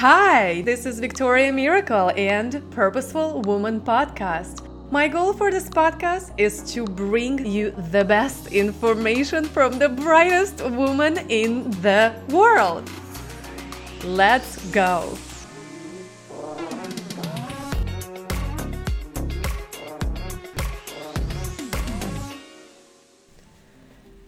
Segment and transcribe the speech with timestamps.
[0.00, 4.66] Hi, this is Victoria Miracle and Purposeful Woman Podcast.
[4.90, 10.64] My goal for this podcast is to bring you the best information from the brightest
[10.64, 12.90] woman in the world.
[14.02, 15.18] Let's go.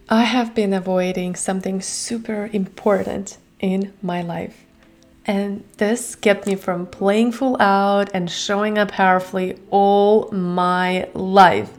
[0.07, 4.67] I have been avoiding something super important in my life.
[5.25, 11.71] And this kept me from playing full out and showing up powerfully all my life.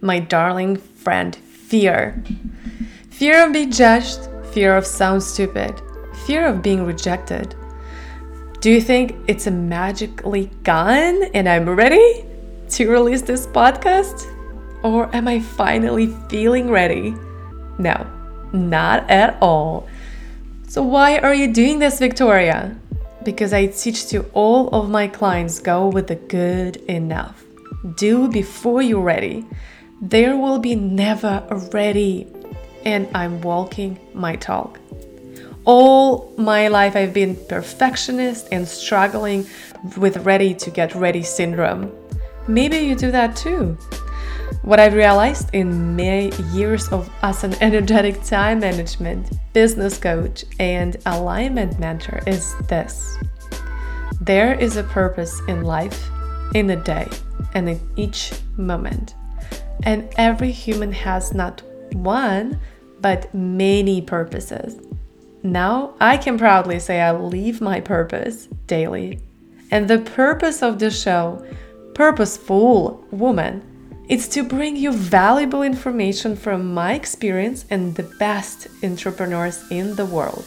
[0.00, 2.22] My darling friend, fear.
[3.10, 5.80] Fear of being judged, fear of sound stupid,
[6.26, 7.54] fear of being rejected.
[8.60, 12.24] Do you think it's a magically gone and I'm ready
[12.70, 14.26] to release this podcast?
[14.82, 17.14] Or am I finally feeling ready?
[17.78, 18.06] No,
[18.52, 19.88] not at all.
[20.66, 22.76] So, why are you doing this, Victoria?
[23.22, 27.44] Because I teach to all of my clients go with the good enough.
[27.96, 29.46] Do before you're ready.
[30.00, 32.26] There will be never a ready.
[32.84, 34.78] And I'm walking my talk.
[35.64, 39.46] All my life I've been perfectionist and struggling
[39.96, 41.92] with ready to get ready syndrome.
[42.46, 43.76] Maybe you do that too.
[44.62, 50.96] What I've realized in my years of as an energetic time management, business coach, and
[51.06, 53.16] alignment mentor is this.
[54.20, 56.10] There is a purpose in life,
[56.54, 57.08] in a day,
[57.54, 59.14] and in each moment.
[59.84, 61.62] And every human has not
[61.92, 62.60] one,
[63.00, 64.76] but many purposes.
[65.42, 69.20] Now I can proudly say I live my purpose daily.
[69.70, 71.46] And the purpose of the show,
[71.94, 73.62] Purposeful Woman,
[74.08, 80.06] it's to bring you valuable information from my experience and the best entrepreneurs in the
[80.06, 80.44] world.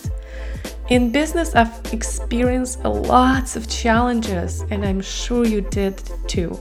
[0.90, 6.60] In business, I've experienced lots of challenges, and I'm sure you did too.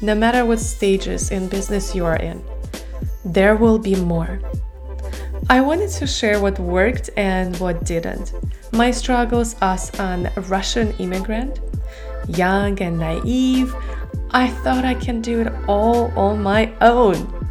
[0.00, 2.42] No matter what stages in business you are in,
[3.24, 4.40] there will be more.
[5.48, 8.32] I wanted to share what worked and what didn't.
[8.72, 11.60] My struggles as an Russian immigrant,
[12.28, 13.74] young and naive,
[14.30, 17.48] I thought I can do it all on my own.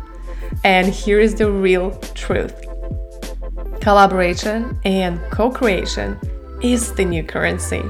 [0.63, 2.65] And here is the real truth
[3.81, 6.17] collaboration and co creation
[6.61, 7.81] is the new currency.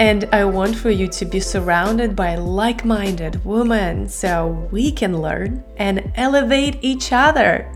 [0.00, 5.20] And I want for you to be surrounded by like minded women so we can
[5.20, 7.72] learn and elevate each other.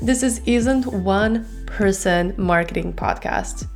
[0.00, 3.66] This is, isn't one person marketing podcast.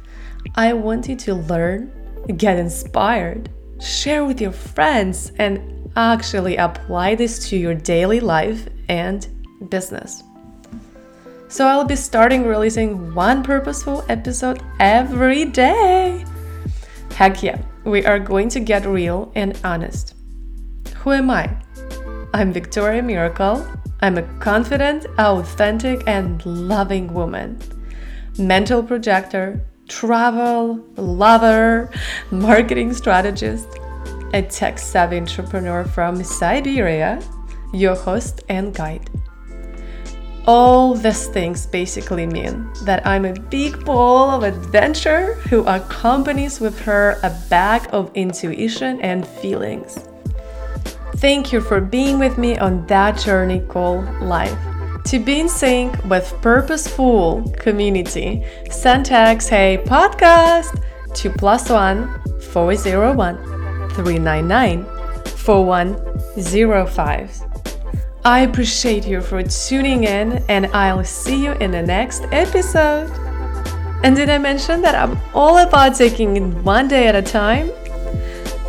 [0.55, 1.91] I want you to learn,
[2.37, 3.51] get inspired,
[3.83, 9.27] share with your friends, and actually apply this to your daily life and
[9.69, 10.23] business.
[11.49, 16.25] So I'll be starting releasing one purposeful episode every day.
[17.15, 20.15] Heck yeah, we are going to get real and honest.
[20.99, 21.55] Who am I?
[22.33, 23.67] I'm Victoria Miracle.
[24.01, 27.59] I'm a confident, authentic, and loving woman.
[28.39, 31.91] Mental projector, travel, lover,
[32.31, 33.69] marketing strategist,
[34.35, 37.23] a tech savvy entrepreneur from Siberia,
[37.73, 39.11] your host and guide.
[40.47, 46.81] All these things basically mean that I'm a big ball of adventure who accompanies with
[46.81, 50.09] her a bag of intuition and feelings.
[51.17, 54.59] Thank you for being with me on that journey called life.
[55.07, 60.81] To be in sync with purposeful community, send text Hey Podcast
[61.15, 63.37] to plus one 401
[63.91, 64.87] 399
[65.27, 67.43] 4105.
[68.25, 73.11] I appreciate you for tuning in, and I'll see you in the next episode.
[74.05, 77.73] And did I mention that I'm all about taking it one day at a time?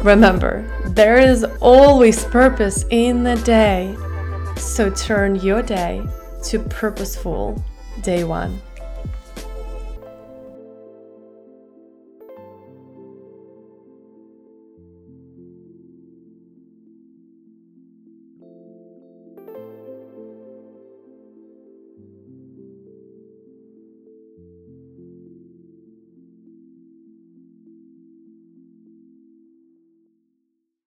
[0.03, 3.95] Remember, there is always purpose in the day.
[4.57, 6.03] So turn your day
[6.43, 7.63] to purposeful
[8.01, 8.61] day one.